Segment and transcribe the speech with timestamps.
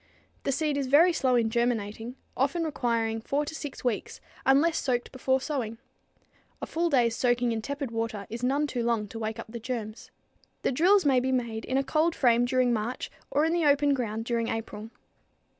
[0.45, 5.11] The seed is very slow in germinating, often requiring four to six weeks unless soaked
[5.11, 5.77] before sowing.
[6.59, 9.59] A full day's soaking in tepid water is none too long to wake up the
[9.59, 10.09] germs.
[10.63, 13.93] The drills may be made in a cold frame during March or in the open
[13.93, 14.89] ground during April.